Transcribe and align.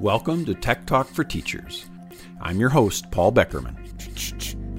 Welcome 0.00 0.44
to 0.44 0.54
Tech 0.54 0.86
Talk 0.86 1.08
for 1.08 1.24
Teachers. 1.24 1.86
I'm 2.40 2.58
your 2.60 2.68
host, 2.68 3.10
Paul 3.10 3.32
Beckermann. 3.32 3.76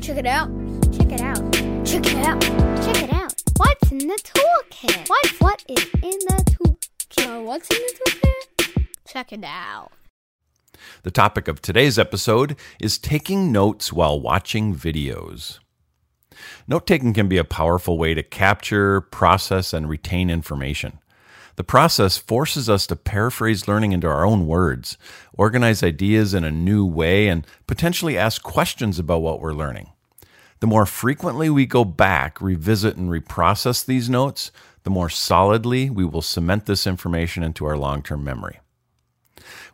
Check 0.01 0.17
it 0.17 0.25
out. 0.25 0.49
Check 0.93 1.11
it 1.11 1.21
out. 1.21 1.53
Check 1.85 2.05
it 2.05 2.25
out. 2.25 2.41
Check 2.41 3.03
it 3.03 3.13
out. 3.13 3.33
What's 3.57 3.91
in 3.91 3.99
the 3.99 4.19
toolkit? 4.23 5.09
What 5.09 5.27
what 5.39 5.63
is 5.67 5.83
in 5.95 6.19
the 6.27 6.43
toolkit? 6.45 7.43
What's 7.43 7.69
in 7.69 7.77
the 7.77 8.11
toolkit? 8.11 8.87
Check 9.07 9.33
it 9.33 9.43
out. 9.43 9.91
The 11.03 11.11
topic 11.11 11.47
of 11.47 11.61
today's 11.61 11.97
episode 11.97 12.57
is 12.79 12.97
taking 12.97 13.51
notes 13.51 13.93
while 13.93 14.19
watching 14.19 14.75
videos. 14.75 15.59
Note 16.67 16.85
taking 16.85 17.13
can 17.13 17.27
be 17.27 17.37
a 17.37 17.43
powerful 17.45 17.97
way 17.97 18.13
to 18.13 18.23
capture, 18.23 19.01
process, 19.01 19.73
and 19.73 19.87
retain 19.87 20.29
information. 20.29 20.99
The 21.55 21.63
process 21.63 22.17
forces 22.17 22.69
us 22.69 22.85
to 22.87 22.95
paraphrase 22.95 23.67
learning 23.67 23.93
into 23.93 24.07
our 24.07 24.25
own 24.25 24.45
words, 24.45 24.97
organize 25.33 25.83
ideas 25.83 26.33
in 26.33 26.43
a 26.43 26.51
new 26.51 26.85
way, 26.85 27.27
and 27.27 27.47
potentially 27.65 28.17
ask 28.17 28.43
questions 28.43 28.99
about 28.99 29.21
what 29.21 29.39
we're 29.39 29.53
learning. 29.53 29.89
The 30.59 30.67
more 30.67 30.85
frequently 30.85 31.49
we 31.49 31.65
go 31.65 31.85
back, 31.85 32.41
revisit, 32.41 32.97
and 32.97 33.09
reprocess 33.09 33.85
these 33.85 34.09
notes, 34.09 34.51
the 34.83 34.89
more 34.89 35.09
solidly 35.09 35.89
we 35.89 36.05
will 36.05 36.21
cement 36.21 36.65
this 36.65 36.85
information 36.85 37.43
into 37.43 37.65
our 37.65 37.77
long 37.77 38.01
term 38.01 38.23
memory. 38.23 38.59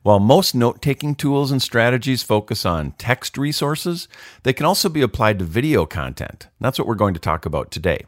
While 0.03 0.19
most 0.19 0.55
note 0.55 0.81
taking 0.81 1.15
tools 1.15 1.51
and 1.51 1.61
strategies 1.61 2.23
focus 2.23 2.65
on 2.65 2.93
text 2.93 3.37
resources, 3.37 4.07
they 4.43 4.53
can 4.53 4.65
also 4.65 4.89
be 4.89 5.01
applied 5.01 5.39
to 5.39 5.45
video 5.45 5.85
content. 5.85 6.47
That's 6.59 6.79
what 6.79 6.87
we're 6.87 6.95
going 6.95 7.13
to 7.13 7.19
talk 7.19 7.45
about 7.45 7.71
today. 7.71 8.05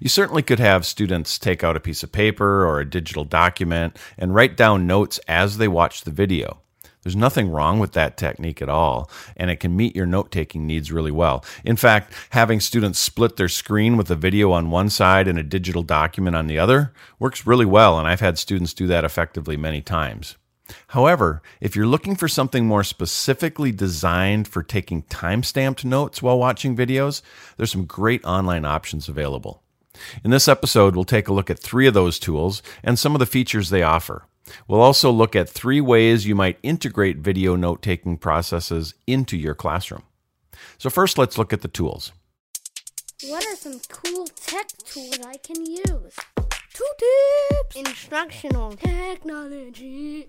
You 0.00 0.08
certainly 0.08 0.42
could 0.42 0.60
have 0.60 0.86
students 0.86 1.38
take 1.38 1.64
out 1.64 1.76
a 1.76 1.80
piece 1.80 2.02
of 2.02 2.12
paper 2.12 2.66
or 2.66 2.80
a 2.80 2.88
digital 2.88 3.24
document 3.24 3.96
and 4.18 4.34
write 4.34 4.56
down 4.56 4.86
notes 4.86 5.18
as 5.28 5.58
they 5.58 5.68
watch 5.68 6.02
the 6.02 6.10
video. 6.10 6.60
There's 7.02 7.14
nothing 7.14 7.50
wrong 7.50 7.80
with 7.80 7.92
that 7.92 8.16
technique 8.16 8.62
at 8.62 8.70
all, 8.70 9.10
and 9.36 9.50
it 9.50 9.60
can 9.60 9.76
meet 9.76 9.94
your 9.94 10.06
note 10.06 10.30
taking 10.30 10.66
needs 10.66 10.90
really 10.90 11.10
well. 11.10 11.44
In 11.62 11.76
fact, 11.76 12.14
having 12.30 12.60
students 12.60 12.98
split 12.98 13.36
their 13.36 13.48
screen 13.48 13.98
with 13.98 14.10
a 14.10 14.16
video 14.16 14.52
on 14.52 14.70
one 14.70 14.88
side 14.88 15.28
and 15.28 15.38
a 15.38 15.42
digital 15.42 15.82
document 15.82 16.34
on 16.34 16.46
the 16.46 16.58
other 16.58 16.94
works 17.18 17.46
really 17.46 17.66
well, 17.66 17.98
and 17.98 18.08
I've 18.08 18.20
had 18.20 18.38
students 18.38 18.72
do 18.72 18.86
that 18.86 19.04
effectively 19.04 19.58
many 19.58 19.82
times. 19.82 20.36
However, 20.88 21.42
if 21.60 21.76
you're 21.76 21.86
looking 21.86 22.16
for 22.16 22.26
something 22.26 22.66
more 22.66 22.84
specifically 22.84 23.70
designed 23.70 24.48
for 24.48 24.62
taking 24.62 25.02
time-stamped 25.02 25.84
notes 25.84 26.22
while 26.22 26.38
watching 26.38 26.74
videos, 26.74 27.20
there's 27.58 27.72
some 27.72 27.84
great 27.84 28.24
online 28.24 28.64
options 28.64 29.10
available. 29.10 29.63
In 30.24 30.30
this 30.30 30.48
episode, 30.48 30.94
we'll 30.94 31.04
take 31.04 31.28
a 31.28 31.32
look 31.32 31.50
at 31.50 31.58
three 31.58 31.86
of 31.86 31.94
those 31.94 32.18
tools 32.18 32.62
and 32.82 32.98
some 32.98 33.14
of 33.14 33.18
the 33.18 33.26
features 33.26 33.70
they 33.70 33.82
offer. 33.82 34.24
We'll 34.68 34.80
also 34.80 35.10
look 35.10 35.34
at 35.34 35.48
three 35.48 35.80
ways 35.80 36.26
you 36.26 36.34
might 36.34 36.58
integrate 36.62 37.18
video 37.18 37.56
note 37.56 37.82
taking 37.82 38.18
processes 38.18 38.94
into 39.06 39.36
your 39.36 39.54
classroom. 39.54 40.02
So, 40.78 40.90
first, 40.90 41.18
let's 41.18 41.38
look 41.38 41.52
at 41.52 41.62
the 41.62 41.68
tools. 41.68 42.12
What 43.26 43.44
are 43.46 43.56
some 43.56 43.80
cool 43.88 44.26
tech 44.26 44.68
tools 44.84 45.18
I 45.24 45.36
can 45.38 45.64
use? 45.64 46.16
Two 46.74 46.84
tips. 46.98 47.76
Instructional 47.76 48.72
technology. 48.72 50.28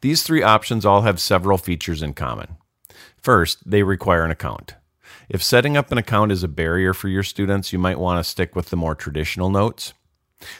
These 0.00 0.22
three 0.22 0.42
options 0.42 0.86
all 0.86 1.02
have 1.02 1.20
several 1.20 1.58
features 1.58 2.02
in 2.02 2.14
common. 2.14 2.56
First, 3.16 3.68
they 3.68 3.82
require 3.82 4.24
an 4.24 4.30
account. 4.30 4.74
If 5.28 5.42
setting 5.42 5.76
up 5.76 5.92
an 5.92 5.98
account 5.98 6.32
is 6.32 6.42
a 6.42 6.48
barrier 6.48 6.94
for 6.94 7.08
your 7.08 7.22
students, 7.22 7.72
you 7.72 7.78
might 7.78 7.98
want 7.98 8.18
to 8.18 8.28
stick 8.28 8.54
with 8.54 8.70
the 8.70 8.76
more 8.76 8.94
traditional 8.94 9.50
notes. 9.50 9.92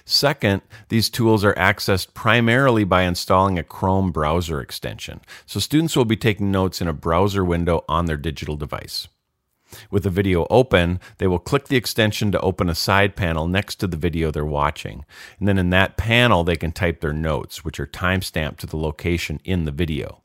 Second, 0.04 0.62
these 0.88 1.10
tools 1.10 1.44
are 1.44 1.54
accessed 1.54 2.14
primarily 2.14 2.84
by 2.84 3.02
installing 3.02 3.58
a 3.58 3.62
Chrome 3.62 4.10
browser 4.10 4.60
extension, 4.60 5.20
so 5.44 5.60
students 5.60 5.96
will 5.96 6.06
be 6.06 6.16
taking 6.16 6.50
notes 6.50 6.80
in 6.80 6.88
a 6.88 6.92
browser 6.92 7.44
window 7.44 7.84
on 7.88 8.06
their 8.06 8.16
digital 8.16 8.56
device. 8.56 9.08
With 9.90 10.04
the 10.04 10.10
video 10.10 10.46
open, 10.48 11.00
they 11.18 11.26
will 11.26 11.38
click 11.38 11.66
the 11.66 11.76
extension 11.76 12.30
to 12.32 12.40
open 12.40 12.70
a 12.70 12.74
side 12.74 13.16
panel 13.16 13.46
next 13.48 13.76
to 13.76 13.86
the 13.86 13.96
video 13.96 14.30
they're 14.30 14.44
watching. 14.44 15.04
And 15.38 15.48
then 15.48 15.58
in 15.58 15.70
that 15.70 15.96
panel, 15.96 16.44
they 16.44 16.56
can 16.56 16.72
type 16.72 17.00
their 17.00 17.12
notes, 17.12 17.64
which 17.64 17.80
are 17.80 17.86
timestamped 17.86 18.58
to 18.58 18.66
the 18.66 18.76
location 18.76 19.40
in 19.44 19.64
the 19.64 19.72
video. 19.72 20.22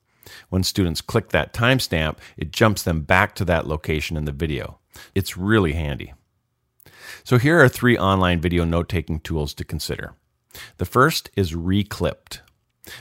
When 0.50 0.64
students 0.64 1.02
click 1.02 1.30
that 1.30 1.54
timestamp, 1.54 2.18
it 2.38 2.52
jumps 2.52 2.84
them 2.84 3.02
back 3.02 3.36
to 3.36 3.46
that 3.46 3.68
location 3.68 4.18
in 4.18 4.26
the 4.26 4.32
video. 4.32 4.80
It's 5.16 5.38
really 5.38 5.74
handy. 5.74 6.14
So 7.24 7.38
here 7.38 7.60
are 7.62 7.70
three 7.70 7.98
online 7.98 8.42
video 8.42 8.64
note 8.64 8.90
taking 8.90 9.20
tools 9.20 9.54
to 9.56 9.64
consider. 9.64 10.14
The 10.78 10.86
first 10.86 11.30
is 11.36 11.56
Reclipped. 11.56 12.42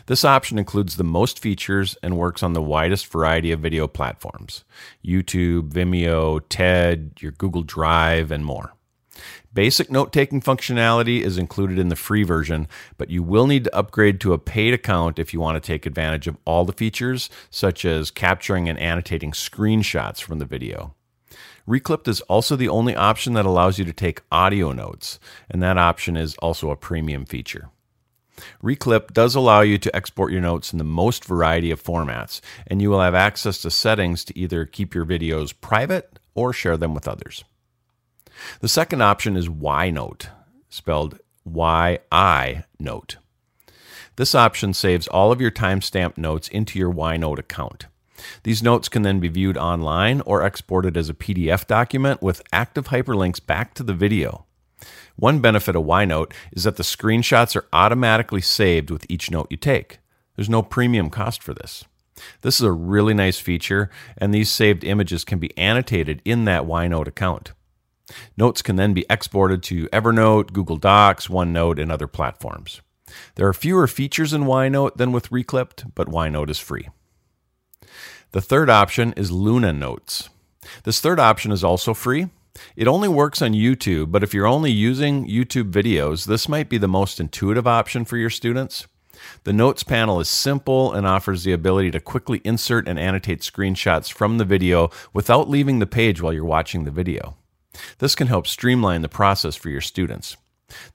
This 0.06 0.24
option 0.24 0.58
includes 0.58 0.96
the 0.96 1.04
most 1.04 1.38
features 1.38 1.96
and 2.02 2.18
works 2.18 2.42
on 2.42 2.52
the 2.52 2.62
widest 2.62 3.06
variety 3.06 3.50
of 3.50 3.60
video 3.60 3.88
platforms 3.88 4.64
YouTube, 5.04 5.70
Vimeo, 5.70 6.40
TED, 6.48 7.12
your 7.20 7.32
Google 7.32 7.62
Drive, 7.62 8.30
and 8.30 8.44
more. 8.44 8.74
Basic 9.52 9.90
note 9.90 10.12
taking 10.12 10.40
functionality 10.40 11.22
is 11.22 11.36
included 11.36 11.76
in 11.76 11.88
the 11.88 11.96
free 11.96 12.22
version, 12.22 12.68
but 12.96 13.10
you 13.10 13.20
will 13.20 13.48
need 13.48 13.64
to 13.64 13.76
upgrade 13.76 14.20
to 14.20 14.32
a 14.32 14.38
paid 14.38 14.72
account 14.72 15.18
if 15.18 15.34
you 15.34 15.40
want 15.40 15.60
to 15.60 15.66
take 15.66 15.86
advantage 15.86 16.28
of 16.28 16.36
all 16.44 16.64
the 16.64 16.72
features, 16.72 17.28
such 17.50 17.84
as 17.84 18.12
capturing 18.12 18.68
and 18.68 18.78
annotating 18.78 19.32
screenshots 19.32 20.22
from 20.22 20.38
the 20.38 20.44
video. 20.44 20.94
Reclipped 21.66 22.06
is 22.06 22.20
also 22.22 22.54
the 22.54 22.68
only 22.68 22.94
option 22.94 23.32
that 23.32 23.44
allows 23.44 23.76
you 23.76 23.84
to 23.84 23.92
take 23.92 24.22
audio 24.30 24.70
notes, 24.70 25.18
and 25.50 25.60
that 25.60 25.78
option 25.78 26.16
is 26.16 26.36
also 26.36 26.70
a 26.70 26.76
premium 26.76 27.24
feature. 27.24 27.70
Reclip 28.62 29.12
does 29.12 29.34
allow 29.34 29.62
you 29.62 29.78
to 29.78 29.94
export 29.94 30.30
your 30.30 30.40
notes 30.40 30.72
in 30.72 30.78
the 30.78 30.84
most 30.84 31.24
variety 31.24 31.72
of 31.72 31.82
formats, 31.82 32.40
and 32.68 32.80
you 32.80 32.88
will 32.88 33.00
have 33.00 33.16
access 33.16 33.60
to 33.62 33.70
settings 33.70 34.24
to 34.24 34.38
either 34.38 34.64
keep 34.64 34.94
your 34.94 35.04
videos 35.04 35.52
private 35.60 36.20
or 36.36 36.52
share 36.52 36.76
them 36.76 36.94
with 36.94 37.08
others. 37.08 37.44
The 38.60 38.68
second 38.68 39.02
option 39.02 39.36
is 39.36 39.48
YiNote, 39.48 40.28
spelled 40.68 41.18
Y 41.44 41.98
I 42.10 42.64
Note. 42.78 43.16
This 44.16 44.34
option 44.34 44.74
saves 44.74 45.08
all 45.08 45.32
of 45.32 45.40
your 45.40 45.50
timestamp 45.50 46.18
notes 46.18 46.48
into 46.48 46.78
your 46.78 46.92
YiNote 46.92 47.38
account. 47.38 47.86
These 48.42 48.62
notes 48.62 48.88
can 48.88 49.02
then 49.02 49.20
be 49.20 49.28
viewed 49.28 49.56
online 49.56 50.20
or 50.22 50.44
exported 50.44 50.96
as 50.96 51.08
a 51.08 51.14
PDF 51.14 51.66
document 51.66 52.20
with 52.22 52.42
active 52.52 52.88
hyperlinks 52.88 53.44
back 53.44 53.72
to 53.74 53.82
the 53.82 53.94
video. 53.94 54.44
One 55.16 55.40
benefit 55.40 55.76
of 55.76 55.84
YiNote 55.84 56.32
is 56.52 56.64
that 56.64 56.76
the 56.76 56.82
screenshots 56.82 57.56
are 57.56 57.66
automatically 57.72 58.40
saved 58.40 58.90
with 58.90 59.06
each 59.08 59.30
note 59.30 59.48
you 59.50 59.56
take. 59.56 59.98
There's 60.36 60.48
no 60.48 60.62
premium 60.62 61.10
cost 61.10 61.42
for 61.42 61.54
this. 61.54 61.84
This 62.42 62.56
is 62.56 62.62
a 62.62 62.72
really 62.72 63.14
nice 63.14 63.38
feature, 63.38 63.90
and 64.18 64.34
these 64.34 64.50
saved 64.50 64.84
images 64.84 65.24
can 65.24 65.38
be 65.38 65.56
annotated 65.56 66.20
in 66.24 66.44
that 66.44 66.64
YiNote 66.64 67.06
account. 67.06 67.52
Notes 68.36 68.62
can 68.62 68.76
then 68.76 68.94
be 68.94 69.06
exported 69.08 69.62
to 69.64 69.86
Evernote, 69.88 70.52
Google 70.52 70.76
Docs, 70.76 71.28
OneNote, 71.28 71.80
and 71.80 71.90
other 71.90 72.06
platforms. 72.06 72.80
There 73.34 73.46
are 73.46 73.52
fewer 73.52 73.86
features 73.86 74.32
in 74.32 74.42
YiNote 74.42 74.96
than 74.96 75.12
with 75.12 75.32
Reclipped, 75.32 75.94
but 75.94 76.08
YiNote 76.08 76.50
is 76.50 76.58
free. 76.58 76.88
The 78.32 78.40
third 78.40 78.70
option 78.70 79.12
is 79.14 79.32
Luna 79.32 79.72
Notes. 79.72 80.30
This 80.84 81.00
third 81.00 81.18
option 81.18 81.50
is 81.50 81.64
also 81.64 81.94
free. 81.94 82.28
It 82.76 82.88
only 82.88 83.08
works 83.08 83.42
on 83.42 83.52
YouTube, 83.52 84.10
but 84.10 84.22
if 84.22 84.34
you're 84.34 84.46
only 84.46 84.70
using 84.70 85.26
YouTube 85.26 85.70
videos, 85.70 86.26
this 86.26 86.48
might 86.48 86.68
be 86.68 86.78
the 86.78 86.88
most 86.88 87.20
intuitive 87.20 87.66
option 87.66 88.04
for 88.04 88.16
your 88.16 88.30
students. 88.30 88.86
The 89.44 89.52
Notes 89.52 89.82
panel 89.82 90.20
is 90.20 90.28
simple 90.28 90.92
and 90.92 91.06
offers 91.06 91.44
the 91.44 91.52
ability 91.52 91.90
to 91.92 92.00
quickly 92.00 92.40
insert 92.44 92.88
and 92.88 92.98
annotate 92.98 93.40
screenshots 93.40 94.10
from 94.12 94.38
the 94.38 94.44
video 94.44 94.90
without 95.12 95.48
leaving 95.48 95.78
the 95.78 95.86
page 95.86 96.22
while 96.22 96.32
you're 96.32 96.44
watching 96.44 96.84
the 96.84 96.90
video. 96.90 97.36
This 97.98 98.14
can 98.14 98.26
help 98.26 98.46
streamline 98.46 99.02
the 99.02 99.08
process 99.08 99.56
for 99.56 99.70
your 99.70 99.80
students. 99.80 100.36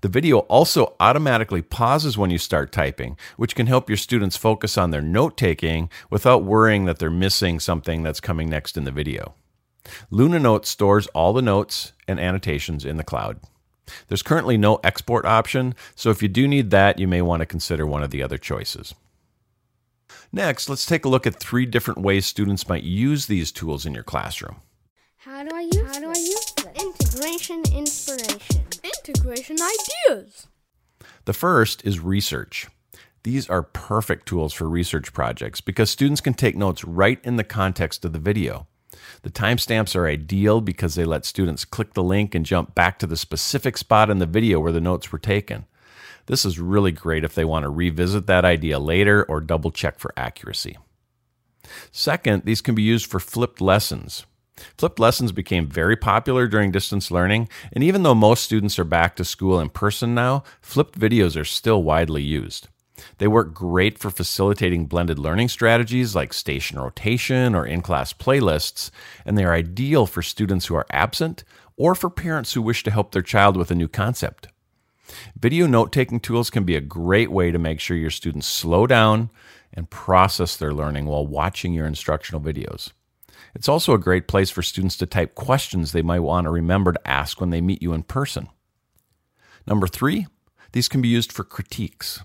The 0.02 0.10
video 0.10 0.40
also 0.40 0.96
automatically 1.00 1.62
pauses 1.62 2.18
when 2.18 2.30
you 2.30 2.38
start 2.38 2.72
typing, 2.72 3.18
which 3.38 3.56
can 3.56 3.68
help 3.68 3.90
your 3.90 3.98
students 3.98 4.38
focus 4.38 4.78
on 4.78 4.92
their 4.92 5.02
note 5.02 5.38
taking 5.38 5.90
without 6.10 6.44
worrying 6.44 6.86
that 6.86 7.00
they're 7.00 7.10
missing 7.10 7.60
something 7.60 8.04
that's 8.04 8.20
coming 8.20 8.50
next 8.50 8.78
in 8.78 8.86
the 8.86 8.92
video. 8.92 9.36
Luna 10.10 10.40
Notes 10.40 10.70
stores 10.70 11.08
all 11.08 11.34
the 11.34 11.42
notes 11.42 11.94
and 12.08 12.20
annotations 12.20 12.86
in 12.86 12.98
the 12.98 13.04
cloud. 13.04 13.40
There's 14.08 14.24
currently 14.24 14.58
no 14.58 14.80
export 14.84 15.26
option, 15.26 15.76
so 15.96 16.10
if 16.10 16.24
you 16.24 16.28
do 16.28 16.48
need 16.48 16.72
that, 16.72 16.98
you 16.98 17.08
may 17.08 17.22
want 17.22 17.42
to 17.42 17.46
consider 17.46 17.86
one 17.86 18.02
of 18.02 18.10
the 18.10 18.24
other 18.24 18.38
choices. 18.38 18.96
Next, 20.32 20.70
let's 20.70 20.86
take 20.86 21.06
a 21.06 21.10
look 21.10 21.28
at 21.28 21.40
three 21.40 21.66
different 21.66 22.02
ways 22.02 22.26
students 22.26 22.68
might 22.68 22.84
use 22.84 23.28
these 23.28 23.52
tools 23.52 23.86
in 23.86 23.94
your 23.94 24.04
classroom. 24.04 24.58
How 25.18 25.44
do 25.44 25.56
I 25.56 25.62
use? 25.62 25.85
Integration 27.48 27.78
inspiration. 27.78 28.64
Integration 28.84 29.58
ideas. 29.62 30.48
The 31.26 31.34
first 31.34 31.86
is 31.86 32.00
research. 32.00 32.68
These 33.22 33.48
are 33.50 33.62
perfect 33.62 34.28
tools 34.28 34.52
for 34.52 34.68
research 34.68 35.14
projects 35.14 35.62
because 35.62 35.92
students 35.92 36.22
can 36.22 36.34
take 36.34 36.56
notes 36.56 36.84
right 36.84 37.20
in 37.24 37.36
the 37.36 37.44
context 37.44 38.04
of 38.04 38.14
the 38.14 38.20
video. 38.20 38.66
The 39.22 39.30
timestamps 39.30 39.96
are 39.96 40.08
ideal 40.08 40.60
because 40.60 40.96
they 40.96 41.06
let 41.06 41.24
students 41.24 41.66
click 41.66 41.94
the 41.94 42.02
link 42.02 42.34
and 42.34 42.48
jump 42.48 42.74
back 42.74 42.98
to 43.00 43.08
the 43.08 43.18
specific 43.18 43.78
spot 43.78 44.10
in 44.10 44.18
the 44.18 44.26
video 44.26 44.60
where 44.60 44.72
the 44.72 44.82
notes 44.82 45.12
were 45.12 45.20
taken. 45.20 45.66
This 46.26 46.46
is 46.46 46.58
really 46.58 46.92
great 46.92 47.24
if 47.24 47.36
they 47.36 47.46
want 47.46 47.62
to 47.62 47.70
revisit 47.70 48.26
that 48.26 48.46
idea 48.46 48.80
later 48.80 49.24
or 49.24 49.40
double 49.40 49.70
check 49.70 50.00
for 50.00 50.14
accuracy. 50.18 50.80
Second, 51.92 52.44
these 52.46 52.62
can 52.62 52.74
be 52.74 52.82
used 52.82 53.06
for 53.06 53.20
flipped 53.20 53.62
lessons. 53.62 54.26
Flipped 54.78 55.00
lessons 55.00 55.32
became 55.32 55.68
very 55.68 55.96
popular 55.96 56.48
during 56.48 56.72
distance 56.72 57.12
learning, 57.12 57.50
and 57.72 57.84
even 57.84 58.04
though 58.04 58.16
most 58.16 58.44
students 58.44 58.80
are 58.80 58.86
back 58.86 59.16
to 59.16 59.26
school 59.26 59.60
in 59.60 59.70
person 59.70 60.16
now, 60.16 60.44
flipped 60.62 61.00
videos 61.00 61.40
are 61.40 61.46
still 61.46 61.84
widely 61.84 62.24
used. 62.24 62.68
They 63.18 63.28
work 63.28 63.54
great 63.54 63.98
for 63.98 64.10
facilitating 64.10 64.86
blended 64.86 65.20
learning 65.20 65.50
strategies 65.50 66.16
like 66.16 66.34
station 66.34 66.80
rotation 66.80 67.54
or 67.54 67.66
in 67.66 67.82
class 67.82 68.14
playlists, 68.14 68.92
and 69.26 69.38
they 69.38 69.44
are 69.44 69.54
ideal 69.54 70.06
for 70.06 70.22
students 70.22 70.68
who 70.68 70.76
are 70.76 70.88
absent 70.90 71.44
or 71.78 71.94
for 71.96 72.10
parents 72.10 72.54
who 72.54 72.62
wish 72.62 72.84
to 72.84 72.92
help 72.92 73.12
their 73.12 73.22
child 73.22 73.58
with 73.58 73.72
a 73.72 73.76
new 73.76 73.88
concept. 73.88 74.48
Video 75.38 75.68
note 75.68 75.92
taking 75.92 76.20
tools 76.20 76.50
can 76.50 76.64
be 76.64 76.76
a 76.76 76.82
great 76.82 77.32
way 77.32 77.52
to 77.52 77.60
make 77.60 77.80
sure 77.80 77.98
your 77.98 78.10
students 78.10 78.48
slow 78.48 78.88
down 78.88 79.30
and 79.74 79.90
process 79.90 80.56
their 80.56 80.74
learning 80.74 81.06
while 81.06 81.28
watching 81.28 81.74
your 81.74 81.86
instructional 81.86 82.42
videos. 82.42 82.92
It's 83.56 83.70
also 83.70 83.94
a 83.94 84.00
great 84.00 84.28
place 84.28 84.50
for 84.50 84.62
students 84.62 84.98
to 84.98 85.06
type 85.06 85.34
questions 85.34 85.92
they 85.92 86.02
might 86.02 86.20
want 86.20 86.46
to 86.46 86.52
remember 86.52 86.92
to 86.92 87.08
ask 87.08 87.40
when 87.40 87.52
they 87.52 87.62
meet 87.62 87.82
you 87.82 87.94
in 87.94 88.04
person. 88.04 88.50
Number 89.66 89.88
three, 89.88 90.28
these 90.74 90.90
can 90.90 91.02
be 91.02 91.08
used 91.08 91.32
for 91.32 91.46
critiques. 91.46 92.22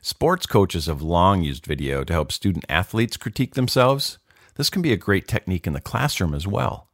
Sports 0.00 0.46
coaches 0.46 0.86
have 0.86 1.00
long 1.00 1.42
used 1.42 1.64
video 1.64 2.02
to 2.02 2.12
help 2.12 2.32
student 2.32 2.64
athletes 2.68 3.16
critique 3.16 3.54
themselves. 3.54 4.18
This 4.56 4.68
can 4.68 4.82
be 4.82 4.92
a 4.92 4.96
great 4.96 5.28
technique 5.28 5.66
in 5.66 5.72
the 5.72 5.80
classroom 5.80 6.34
as 6.34 6.46
well. 6.46 6.88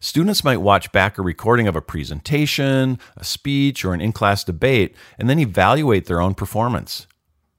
Students 0.00 0.44
might 0.44 0.58
watch 0.58 0.92
back 0.92 1.16
a 1.16 1.22
recording 1.22 1.66
of 1.66 1.76
a 1.76 1.80
presentation, 1.80 2.98
a 3.16 3.24
speech, 3.24 3.84
or 3.84 3.94
an 3.94 4.00
in 4.00 4.12
class 4.12 4.44
debate, 4.44 4.94
and 5.18 5.30
then 5.30 5.38
evaluate 5.38 6.06
their 6.06 6.20
own 6.20 6.34
performance. 6.34 7.06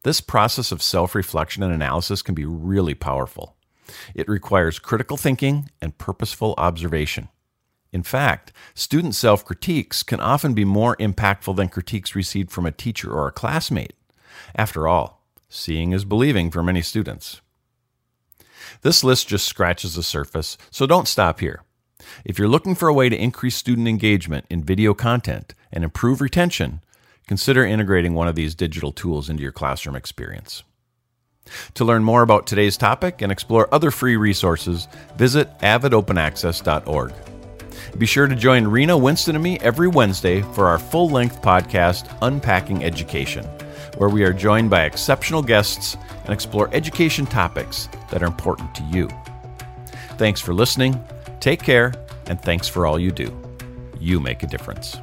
This 0.03 0.21
process 0.21 0.71
of 0.71 0.83
self 0.83 1.15
reflection 1.15 1.63
and 1.63 1.73
analysis 1.73 2.21
can 2.21 2.35
be 2.35 2.45
really 2.45 2.93
powerful. 2.93 3.55
It 4.13 4.27
requires 4.27 4.79
critical 4.79 5.17
thinking 5.17 5.69
and 5.81 5.97
purposeful 5.97 6.55
observation. 6.57 7.29
In 7.91 8.03
fact, 8.03 8.53
student 8.75 9.15
self 9.15 9.43
critiques 9.43 10.03
can 10.03 10.19
often 10.19 10.53
be 10.53 10.65
more 10.65 10.95
impactful 10.97 11.55
than 11.55 11.69
critiques 11.69 12.15
received 12.15 12.51
from 12.51 12.65
a 12.65 12.71
teacher 12.71 13.11
or 13.11 13.27
a 13.27 13.31
classmate. 13.31 13.93
After 14.55 14.87
all, 14.87 15.23
seeing 15.49 15.91
is 15.91 16.05
believing 16.05 16.51
for 16.51 16.61
many 16.61 16.81
students. 16.81 17.41
This 18.81 19.03
list 19.03 19.27
just 19.27 19.47
scratches 19.47 19.95
the 19.95 20.03
surface, 20.03 20.57
so 20.69 20.85
don't 20.85 21.07
stop 21.07 21.39
here. 21.39 21.63
If 22.23 22.37
you're 22.37 22.47
looking 22.47 22.75
for 22.75 22.87
a 22.87 22.93
way 22.93 23.09
to 23.09 23.17
increase 23.17 23.55
student 23.55 23.87
engagement 23.87 24.45
in 24.49 24.63
video 24.63 24.93
content 24.93 25.53
and 25.71 25.83
improve 25.83 26.21
retention, 26.21 26.81
consider 27.27 27.65
integrating 27.65 28.13
one 28.13 28.27
of 28.27 28.35
these 28.35 28.55
digital 28.55 28.91
tools 28.91 29.29
into 29.29 29.43
your 29.43 29.51
classroom 29.51 29.95
experience. 29.95 30.63
To 31.75 31.85
learn 31.85 32.03
more 32.03 32.21
about 32.21 32.47
today's 32.47 32.77
topic 32.77 33.21
and 33.21 33.31
explore 33.31 33.73
other 33.73 33.91
free 33.91 34.17
resources, 34.17 34.87
visit 35.17 35.49
avidopenaccess.org. 35.59 37.13
Be 37.97 38.05
sure 38.05 38.27
to 38.27 38.35
join 38.35 38.67
Rena 38.67 38.97
Winston 38.97 39.35
and 39.35 39.43
me 39.43 39.57
every 39.59 39.87
Wednesday 39.87 40.41
for 40.53 40.67
our 40.67 40.79
full 40.79 41.09
length 41.09 41.41
podcast, 41.41 42.15
Unpacking 42.21 42.83
Education, 42.83 43.45
where 43.97 44.09
we 44.09 44.23
are 44.23 44.33
joined 44.33 44.69
by 44.69 44.83
exceptional 44.83 45.41
guests 45.41 45.97
and 46.23 46.33
explore 46.33 46.69
education 46.73 47.25
topics 47.25 47.89
that 48.11 48.21
are 48.21 48.27
important 48.27 48.73
to 48.75 48.83
you. 48.83 49.09
Thanks 50.17 50.39
for 50.39 50.53
listening, 50.53 51.01
take 51.39 51.61
care, 51.61 51.93
and 52.27 52.39
thanks 52.41 52.67
for 52.67 52.85
all 52.85 52.99
you 52.99 53.11
do. 53.11 53.35
You 53.99 54.19
make 54.19 54.43
a 54.43 54.47
difference. 54.47 54.97